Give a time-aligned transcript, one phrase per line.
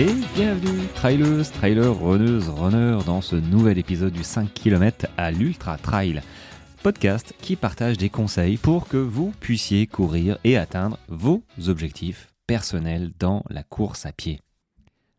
[0.00, 5.76] Et bienvenue, trailers, trailers, runneuses, runners, dans ce nouvel épisode du 5 km à l'Ultra
[5.76, 6.22] Trail,
[6.82, 13.10] podcast qui partage des conseils pour que vous puissiez courir et atteindre vos objectifs personnels
[13.18, 14.40] dans la course à pied.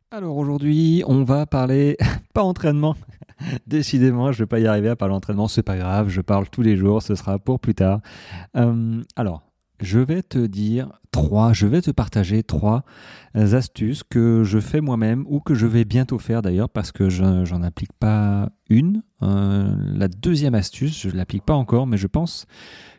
[0.10, 1.96] Alors aujourd'hui, on va parler,
[2.34, 2.96] pas entraînement,
[3.68, 6.50] décidément, je ne vais pas y arriver à parler entraînement, c'est pas grave, je parle
[6.50, 8.00] tous les jours, ce sera pour plus tard.
[8.56, 9.44] Euh, alors,
[9.82, 12.84] je vais te dire trois, je vais te partager trois
[13.34, 17.24] astuces que je fais moi-même ou que je vais bientôt faire d'ailleurs parce que je
[17.24, 19.04] n'en applique pas une.
[19.24, 22.46] Euh, la deuxième astuce, je l'applique pas encore, mais je pense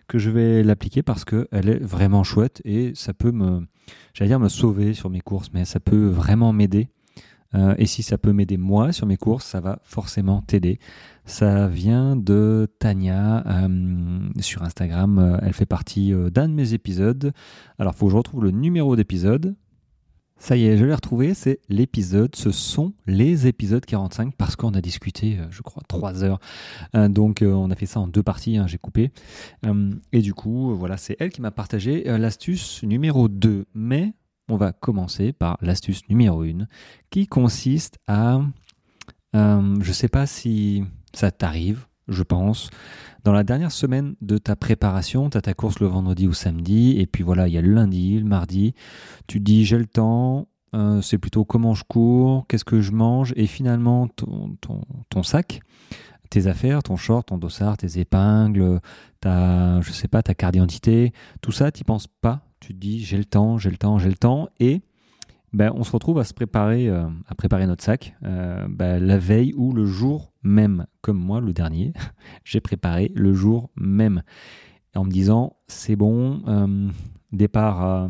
[0.09, 3.67] que je vais l'appliquer parce qu'elle est vraiment chouette et ça peut me,
[4.13, 6.89] j'allais dire me sauver sur mes courses, mais ça peut vraiment m'aider.
[7.55, 10.79] Euh, et si ça peut m'aider moi sur mes courses, ça va forcément t'aider.
[11.25, 15.19] Ça vient de Tania euh, sur Instagram.
[15.19, 17.33] Euh, elle fait partie d'un de mes épisodes.
[17.79, 19.55] Alors, il faut que je retrouve le numéro d'épisode.
[20.39, 24.75] Ça y est, je l'ai retrouvé, c'est l'épisode, ce sont les épisodes 45 parce qu'on
[24.75, 26.41] a discuté, je crois, 3 heures.
[26.95, 29.13] donc on a fait ça en deux parties, hein, j'ai coupé.
[30.13, 33.67] et du coup, voilà, c'est elle qui m'a partagé l'astuce numéro 2.
[33.77, 34.15] Mais
[34.53, 36.67] on va commencer par l'astuce numéro 1
[37.11, 38.41] qui consiste à...
[39.35, 39.39] je
[39.89, 42.71] ne sais pas si ça t'arrive, je pense.
[43.25, 46.99] Dans la dernière semaine de ta préparation, tu as ta course le vendredi ou samedi,
[46.99, 48.75] et puis voilà, il y a le lundi, le mardi,
[49.27, 52.93] tu te dis j'ai le temps, euh, c'est plutôt comment je cours, qu'est-ce que je
[52.93, 54.57] mange, et finalement ton,
[55.09, 55.61] ton, sac,
[56.31, 58.81] tes affaires, ton short, ton dossard, tes épingles,
[59.21, 62.43] ta, je sais pas, ta carte d'identité, tout ça, tu penses pas.
[62.63, 64.83] Tu te dis j'ai le temps, j'ai le temps, j'ai le temps, et
[65.53, 69.19] ben, on se retrouve à se préparer, euh, à préparer notre sac euh, ben, la
[69.19, 71.93] veille ou le jour même, comme moi le dernier,
[72.45, 74.23] j'ai préparé le jour même,
[74.95, 76.89] en me disant c'est bon, euh,
[77.33, 78.09] départ à,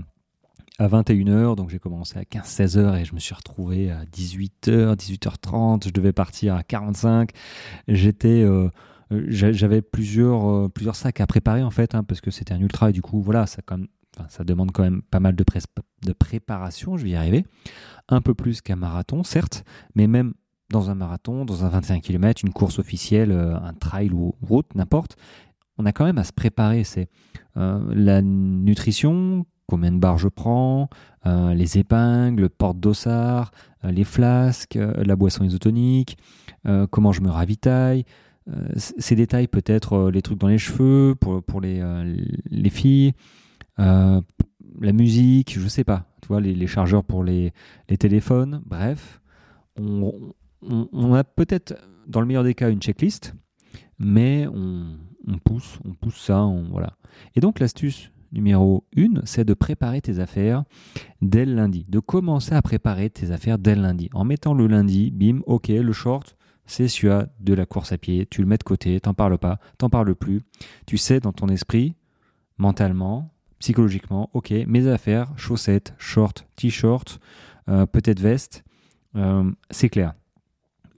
[0.79, 5.93] 21h, donc j'ai commencé à 15-16h et je me suis retrouvé à 18h, 18h30, je
[5.93, 7.31] devais partir à 45,
[7.87, 8.45] j'étais
[9.11, 12.91] j'avais plusieurs, plusieurs sacs à préparer en fait, hein, parce que c'était un ultra.
[12.91, 13.63] Et du coup, voilà, ça,
[14.29, 15.45] ça demande quand même pas mal de,
[16.13, 17.47] préparation, je vais y arriver.
[18.09, 19.65] Un peu plus qu'un marathon, certes,
[19.95, 20.35] mais même
[20.71, 24.75] dans un marathon, dans un 21 km, une course officielle, euh, un trail ou route,
[24.75, 25.17] n'importe,
[25.79, 26.85] on a quand même à se préparer.
[26.85, 27.09] C'est
[27.57, 30.89] euh, la nutrition, combien de barres je prends,
[31.27, 33.53] euh, les épingles, porte dossard,
[33.85, 36.17] les flasques, la boisson isotonique,
[36.93, 38.05] comment je me ravitaille.
[38.77, 41.83] ces détails, peut-être les trucs dans les cheveux pour, pour les,
[42.49, 43.13] les filles,
[43.79, 47.53] la musique, je sais pas, tu vois, les, chargeurs pour les,
[47.99, 49.21] téléphones, bref.
[49.77, 51.75] On, on, a peut-être,
[52.07, 53.35] dans le meilleur des cas, une checklist,
[53.99, 54.97] mais on,
[55.45, 56.97] pousse, on pousse ça, voilà.
[57.37, 60.65] Et donc l'astuce numéro 1, c'est de préparer tes affaires
[61.21, 64.09] dès le lundi, de commencer à préparer tes affaires dès le lundi.
[64.15, 68.27] En mettant le lundi, bim, ok, le short, c'est celui de la course à pied,
[68.27, 70.41] tu le mets de côté, t'en parles pas, t'en parles plus.
[70.87, 71.95] Tu sais dans ton esprit,
[72.59, 73.32] mentalement,
[73.63, 77.21] psychologiquement, ok, mes affaires, chaussettes, shorts, t-shirts,
[77.69, 78.65] euh, peut-être veste,
[79.15, 80.15] euh, c'est clair.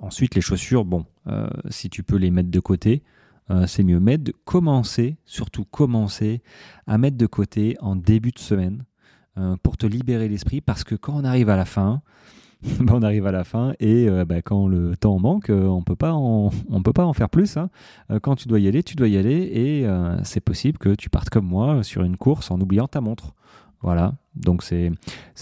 [0.01, 3.03] Ensuite, les chaussures, bon, euh, si tu peux les mettre de côté,
[3.67, 4.01] c'est mieux.
[4.01, 6.43] Mais commencer, surtout commencer
[6.87, 8.85] à mettre de côté en début de semaine
[9.63, 12.01] pour te libérer l'esprit parce que quand on arrive à la fin,
[12.91, 15.97] on arrive à la fin et euh, bah, quand le temps manque, euh, on peut
[15.97, 16.51] pas on
[16.83, 17.57] peut pas en faire plus.
[17.57, 17.71] Hein.
[18.11, 19.87] Euh, quand tu dois y aller, tu dois y aller et
[20.23, 23.35] c'est possible que tu partes comme moi sur une course en oubliant ta montre.
[23.83, 24.91] Voilà, donc c'est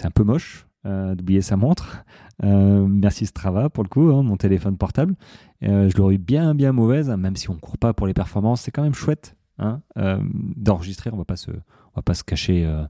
[0.03, 2.05] un peu moche d'oublier sa montre.
[2.43, 5.15] merci Strava pour le coup, hein, mon téléphone portable.
[5.61, 8.71] je l'aurais eu bien bien mauvaise, même si on court pas pour les performances, c'est
[8.71, 10.19] quand même chouette Hein, euh,
[10.57, 11.11] d'enregistrer.
[11.13, 12.65] On va pas se, on va pas se cacher.
[12.65, 12.85] Euh,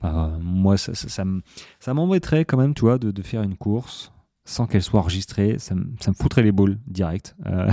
[0.00, 4.12] bah, moi, ça, ça, m'embêterait quand même, tu vois, de, faire une course
[4.44, 5.58] sans qu'elle soit enregistrée.
[5.58, 7.36] Ça, me foutrait les boules direct.
[7.46, 7.70] Euh,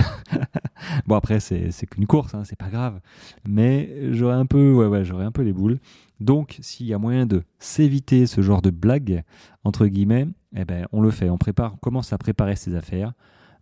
[1.07, 2.99] bon après, c'est qu'une course, hein, c'est pas grave.
[3.47, 5.79] Mais j'aurais un peu, ouais, ouais, j'aurais un peu les boules.
[6.19, 9.23] Donc, s'il y a moyen de s'éviter ce genre de blague
[9.63, 11.29] entre guillemets, eh ben, on le fait.
[11.29, 13.13] On prépare, on commence à préparer ses affaires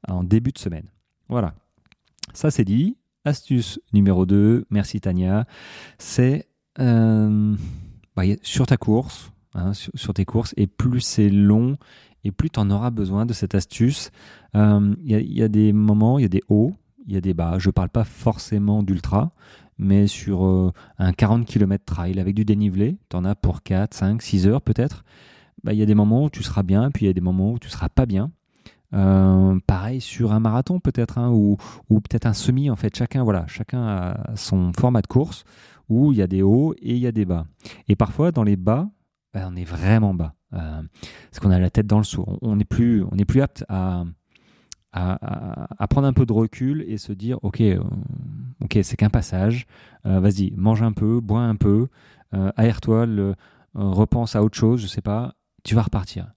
[0.07, 0.85] en début de semaine.
[1.29, 1.53] Voilà.
[2.33, 2.97] Ça c'est dit.
[3.23, 5.45] Astuce numéro 2, merci Tania,
[5.99, 6.47] c'est
[6.79, 7.55] euh,
[8.15, 11.77] bah, sur ta course, hein, sur, tes courses, et plus c'est long,
[12.23, 14.09] et plus tu en auras besoin de cette astuce.
[14.55, 16.73] Il euh, y, a des moments, il y a des hauts,
[17.05, 17.59] il y a des bas.
[17.59, 19.31] Je ne parle pas forcément d'ultra,
[19.77, 23.93] mais sur euh, un 40 km trail avec du dénivelé, tu en as pour 4,
[23.93, 25.03] 5, 6 heures peut-être.
[25.63, 27.21] Bah, il y a des moments où tu seras bien, puis il y a des
[27.21, 28.31] moments où tu seras pas bien.
[28.93, 31.57] Euh, pareil sur un marathon peut-être, hein, ou,
[31.89, 32.95] peut-être un semi en fait.
[32.95, 35.43] Chacun, voilà, chacun a son format de course
[35.89, 37.45] où il y a des hauts et il y a des bas.
[37.87, 38.89] Et parfois dans les bas,
[39.33, 40.35] ben, on est vraiment bas.
[41.31, 42.25] c'est qu'on a la tête dans le seau.
[42.41, 44.03] On n'est plus, on est plus apte à,
[44.91, 47.61] à, prendre un peu de recul et se dire ok,
[48.61, 49.67] ok, c'est qu'un passage.
[50.03, 51.87] Vas-y, mange un peu, bois un peu,
[52.57, 53.05] aère-toi,
[53.73, 55.35] repense à autre chose, je sais pas.
[55.63, 56.33] Tu vas repartir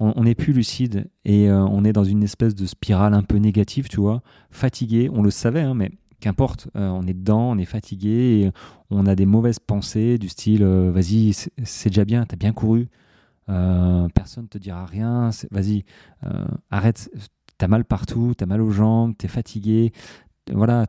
[0.00, 3.88] on n'est plus lucide et on est dans une espèce de spirale un peu négative,
[3.88, 5.10] tu vois, fatigué.
[5.12, 5.90] On le savait, hein, mais
[6.20, 8.50] qu'importe, euh, on est dedans, on est fatigué,
[8.90, 12.88] on a des mauvaises pensées du style euh, vas-y, c'est déjà bien, t'as bien couru,
[13.48, 15.84] euh, personne te dira rien, vas-y,
[16.70, 17.10] arrête,
[17.56, 19.92] t'as mal partout, t'as mal aux jambes, t'es fatigué,
[20.52, 20.86] voilà,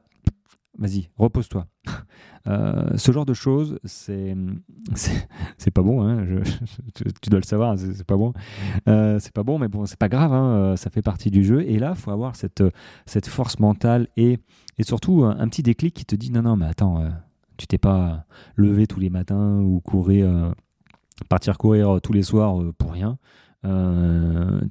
[0.77, 1.67] vas-y, repose-toi.
[2.45, 4.35] ce genre de choses, c'est
[5.57, 6.25] c'est pas bon, hein,
[6.95, 8.33] tu dois le savoir, c'est pas bon.
[8.85, 11.61] c'est pas bon, mais bon, c'est pas grave, hein, ça fait partie du jeu.
[11.63, 12.63] Et là, il faut avoir cette,
[13.05, 14.39] cette force mentale et
[14.79, 17.09] et surtout, un petit déclic qui te dit non, non, mais attends, euh,
[17.57, 18.23] tu t'es pas
[18.55, 20.51] levé tous les matins ou courir, euh,
[21.27, 23.17] partir courir euh, tous les soirs pour rien.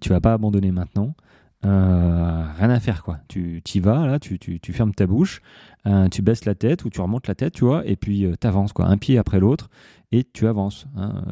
[0.00, 1.14] tu vas pas abandonner maintenant.
[1.62, 3.18] Rien à faire quoi.
[3.28, 5.42] Tu y vas là, tu, tu, fermes ta bouche,
[6.10, 8.72] tu baisses la tête ou tu remontes la tête, tu vois, et puis tu avances
[8.72, 9.68] quoi, un pied après l'autre
[10.10, 10.86] et tu avances.
[10.96, 11.22] Hein.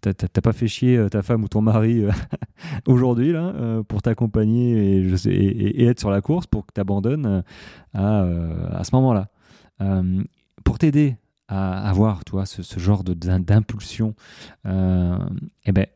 [0.00, 2.04] T'as pas fait chier ta femme ou ton mari
[2.86, 7.42] aujourd'hui là pour t'accompagner et, être sur la course pour que tu abandonnes
[7.96, 9.28] euh, à, ce moment-là.
[9.80, 10.22] Euh,
[10.64, 11.16] pour t'aider
[11.48, 14.14] à avoir toi, ce, genre d'impulsion,
[14.66, 15.18] euh,
[15.64, 15.86] eh ben,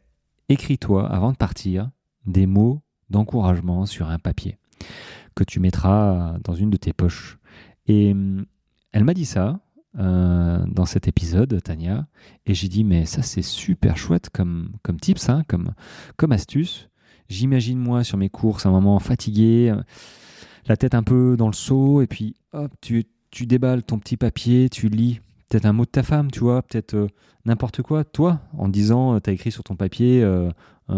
[0.48, 1.90] écris-toi avant de partir
[2.26, 4.58] des mots d'encouragement sur un papier
[5.34, 7.38] que tu mettras dans une de tes poches.
[7.86, 8.14] Et
[8.92, 9.60] elle m'a dit ça
[9.94, 12.06] dans cet épisode, Tania,
[12.46, 16.88] et j'ai dit mais ça c'est super chouette comme, comme tips, hein, comme, astuce.
[17.28, 19.74] J'imagine moi sur mes courses un moment fatigué,
[20.66, 24.16] la tête un peu dans le seau, et puis hop, tu, tu déballes ton petit
[24.16, 25.20] papier, tu lis
[25.50, 27.08] peut-être un mot de ta femme, tu vois, peut-être euh,
[27.44, 30.50] n'importe quoi, toi, en disant, euh, tu écrit sur ton papier, euh,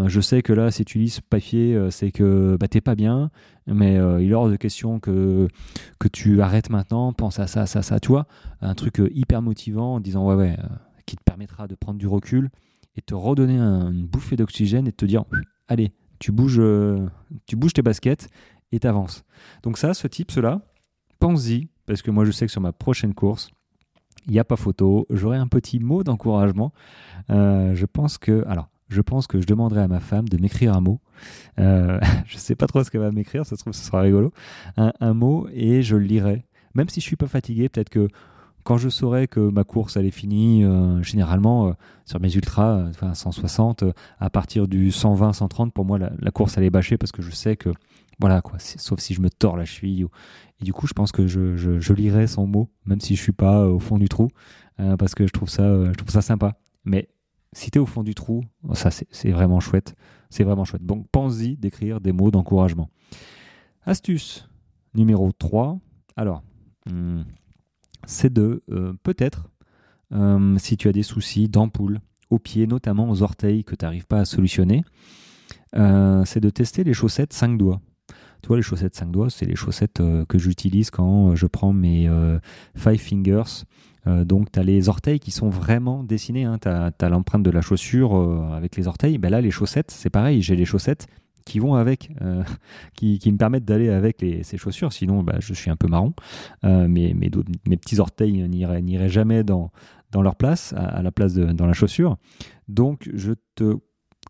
[0.07, 3.29] je sais que là, si tu lis ce papier, c'est que bah, t'es pas bien,
[3.67, 5.47] mais il est hors de question que,
[5.99, 8.27] que tu arrêtes maintenant, pense à ça, ça, ça, tu vois,
[8.61, 10.57] un truc hyper motivant en disant, ouais, ouais,
[11.05, 12.49] qui te permettra de prendre du recul
[12.95, 15.25] et te redonner une bouffée d'oxygène et te dire,
[15.67, 16.61] allez, tu bouges,
[17.45, 18.29] tu bouges tes baskets
[18.71, 19.23] et t'avances.
[19.61, 20.61] Donc ça, ce type, cela,
[21.19, 23.49] pense-y, parce que moi je sais que sur ma prochaine course,
[24.25, 26.71] il n'y a pas photo, j'aurai un petit mot d'encouragement.
[27.29, 30.75] Euh, je pense que, alors, je pense que je demanderai à ma femme de m'écrire
[30.75, 30.99] un mot.
[31.59, 34.01] Euh, je ne sais pas trop ce qu'elle va m'écrire, ça se trouve, ce sera
[34.01, 34.31] rigolo.
[34.77, 36.45] Un, mot et je le lirai.
[36.75, 38.07] Même si je suis pas fatigué, peut-être que
[38.63, 41.75] quand je saurai que ma course est finie, euh, généralement
[42.05, 43.83] sur mes ultras, enfin 160,
[44.19, 47.31] à partir du 120, 130, pour moi la, course elle est bâchée parce que je
[47.31, 47.69] sais que
[48.19, 48.57] voilà, quoi.
[48.59, 50.05] Sauf si je me tords la cheville.
[50.61, 53.31] Et du coup, je pense que je, je, lirai son mot, même si je suis
[53.31, 54.29] pas euh, au fond du trou,
[54.79, 56.55] euh, parce que je trouve ça, euh, je trouve ça sympa.
[56.85, 57.09] Mais
[57.53, 59.95] si tu es au fond du trou, ça, c'est vraiment chouette.
[60.29, 60.85] C'est vraiment chouette.
[60.85, 62.89] Donc, pense-y d'écrire des mots d'encouragement.
[63.85, 64.49] Astuce
[64.95, 65.79] numéro 3.
[66.15, 66.43] Alors,
[66.89, 67.21] hmm,
[68.05, 68.63] c'est de
[69.03, 69.49] peut-être,
[70.57, 74.19] si tu as des soucis d'ampoule aux pieds, notamment aux orteils que tu n'arrives pas
[74.19, 74.83] à solutionner,
[75.73, 77.81] c'est de tester les chaussettes 5 doigts.
[78.43, 81.71] Tu les chaussettes 5 doigts, c'est les chaussettes euh, que j'utilise quand euh, je prends
[81.71, 82.39] mes 5 euh,
[82.75, 83.63] five fingers.
[84.05, 86.43] donc, tu as les orteils qui sont vraiment dessinés.
[86.43, 86.57] Hein.
[86.61, 88.13] Tu as, l'empreinte de la chaussure
[88.53, 89.17] avec les orteils.
[89.17, 90.41] Ben là, les chaussettes, c'est pareil.
[90.41, 91.07] J'ai les chaussettes
[91.45, 92.11] qui vont avec,
[92.95, 94.91] qui, me permettent d'aller avec ces chaussures.
[94.91, 96.13] Sinon, ben, je suis un peu marron.
[96.63, 99.71] mes, mes, petits orteils n'iraient jamais dans,
[100.11, 102.17] dans leur place, à, la place de, dans la chaussure.
[102.67, 103.77] Donc, je te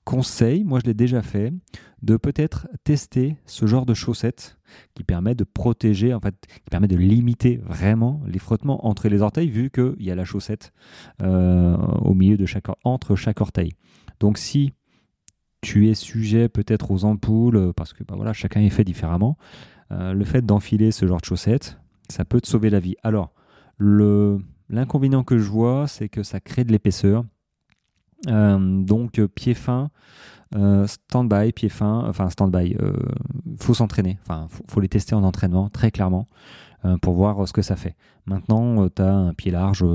[0.04, 1.54] conseil, moi je l'ai déjà fait,
[2.02, 4.58] de peut-être tester ce genre de chaussettes
[4.94, 9.22] qui permet de protéger, en fait, qui permet de limiter vraiment les frottements entre les
[9.22, 10.74] orteils, vu qu'il y a la chaussette
[11.22, 13.72] euh, au milieu de chaque, entre chaque orteil.
[14.20, 14.74] Donc si
[15.62, 19.38] tu es sujet peut-être aux ampoules, parce que bah voilà, chacun est fait différemment,
[19.92, 21.80] euh, le fait d'enfiler ce genre de chaussettes,
[22.10, 22.96] ça peut te sauver la vie.
[23.04, 23.34] Alors,
[23.80, 27.24] l'inconvénient que je vois, c'est que ça crée de l'épaisseur euh,
[28.28, 29.90] donc euh, pied fin,
[30.56, 32.76] euh, stand-by, pied fin, enfin stand-by,
[33.60, 36.28] faut s'entraîner, enfin faut, les tester en entraînement très clairement
[37.02, 37.96] pour voir ce que ça fait.
[38.26, 39.86] Maintenant, tu as un pied large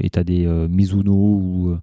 [0.00, 1.78] et tu as des Mizuno ou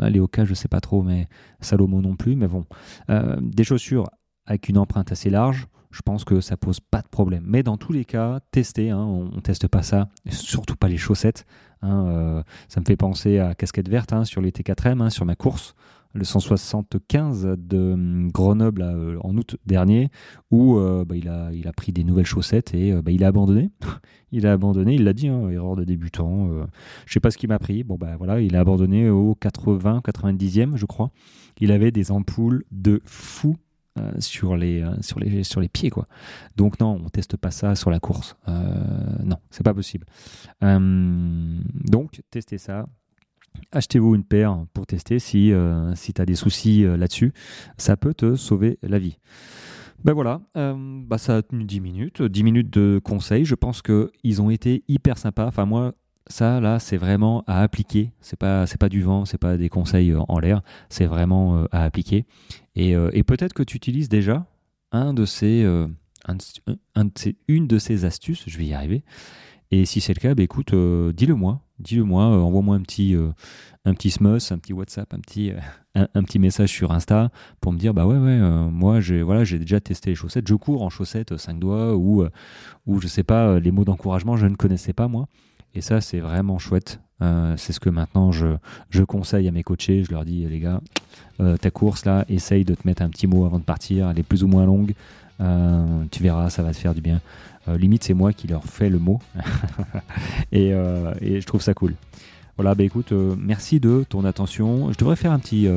[0.00, 1.28] Aleoka, je sais pas trop, mais
[1.60, 2.64] Salomon non plus, mais bon,
[3.40, 4.10] des chaussures
[4.46, 7.44] avec une empreinte assez large, je pense que ça pose pas de problème.
[7.46, 10.98] Mais dans tous les cas, tester, hein, on, ne teste pas ça, surtout pas les
[10.98, 11.46] chaussettes.
[11.82, 15.36] Hein, euh, ça me fait penser à casquette verte hein, sur les T4M, sur ma
[15.36, 15.74] course.
[16.12, 18.82] le 175 de hum, Grenoble
[19.22, 20.10] en août dernier,
[20.50, 23.70] où bah, il, a, pris des nouvelles chaussettes et bah, il a abandonné.
[24.32, 26.50] il a abandonné, il l'a dit, hein, erreur de débutant.
[27.06, 27.84] je sais pas ce qui m'a pris.
[27.84, 31.10] Bon, bah voilà, il a abandonné au 80, 90e, je crois.
[31.58, 33.56] Il avait des ampoules de fou
[33.98, 35.90] euh, sur, les, euh, sur, les, sur les pieds.
[35.90, 36.06] Quoi.
[36.56, 38.36] Donc non, on teste pas ça sur la course.
[38.48, 38.62] Euh,
[39.24, 40.06] non, c'est pas possible.
[40.60, 42.86] donc, testez ça.
[43.72, 45.52] Achetez-vous une paire pour tester si,
[45.94, 47.32] si tu as des soucis là-dessus.
[47.78, 49.18] Ça peut te sauver la vie.
[50.04, 53.46] Ben voilà, bah ça a tenu 10 minutes, 10 minutes de conseils.
[53.46, 55.46] Je pense qu'ils ont été hyper sympas.
[55.46, 55.94] Enfin, moi,
[56.28, 58.12] ça là c'est vraiment à appliquer.
[58.20, 60.62] C'est pas c'est pas du vent c'est pas des conseils euh, en l'air.
[60.88, 62.26] C'est vraiment euh, à appliquer.
[62.78, 64.46] Euh, et, peut-être que tu utilises déjà
[64.92, 65.64] un de ces,
[67.48, 68.44] une de ces astuces.
[68.46, 69.02] Je vais y arriver.
[69.70, 70.74] Et si c'est le cas bah, écoute
[71.14, 73.16] dis-le moi dis-le moi envoie-moi un petit
[73.84, 75.50] un petit smus un petit WhatsApp un petit
[75.96, 77.30] un, petit message sur Insta
[77.60, 78.38] pour me dire bah ouais ouais
[78.70, 80.46] moi j'ai voilà j'ai déjà testé les chaussettes.
[80.46, 82.24] Je cours en chaussettes 5 doigts ou
[82.86, 85.28] ou je sais pas les mots d'encouragement je ne connaissais pas moi
[85.76, 87.00] et ça, c'est vraiment chouette.
[87.22, 88.56] Euh, c'est ce que maintenant je,
[89.06, 90.04] conseille à mes coachés.
[90.04, 90.80] Je leur dis, les gars,
[91.40, 94.08] euh, ta course là, essaye de te mettre un petit mot avant de partir.
[94.10, 94.94] Elle est plus ou moins longue.
[95.40, 97.20] Euh, tu verras, ça va te faire du bien.
[97.68, 99.20] limite, c'est moi qui leur fais le mot.
[100.52, 101.94] et, je trouve ça cool.
[102.56, 104.90] Voilà, bah écoute, merci de ton attention.
[104.92, 105.68] Je devrais faire un petit,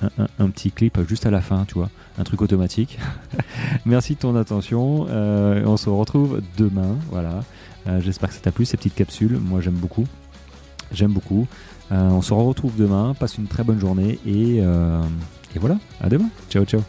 [0.00, 3.00] un, petit clip juste à la fin, tu vois, un truc automatique.
[3.84, 5.08] merci de ton attention.
[5.08, 6.96] on se retrouve demain.
[7.10, 7.40] Voilà.
[7.86, 9.38] Euh, j'espère que ça t'a plu ces petites capsules.
[9.38, 10.06] Moi j'aime beaucoup.
[10.92, 11.46] J'aime beaucoup.
[11.92, 13.14] Euh, on se retrouve demain.
[13.18, 15.02] Passe une très bonne journée et, euh,
[15.54, 15.78] et voilà.
[16.00, 16.28] À demain.
[16.50, 16.82] Ciao ciao.